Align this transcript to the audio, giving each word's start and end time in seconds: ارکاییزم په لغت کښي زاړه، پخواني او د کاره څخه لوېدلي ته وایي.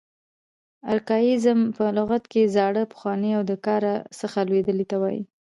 ارکاییزم 0.93 1.59
په 1.77 1.83
لغت 1.97 2.23
کښي 2.31 2.43
زاړه، 2.55 2.83
پخواني 2.93 3.31
او 3.37 3.41
د 3.49 3.53
کاره 3.65 3.93
څخه 4.19 4.37
لوېدلي 4.49 4.85
ته 4.91 4.95
وایي. 5.01 5.21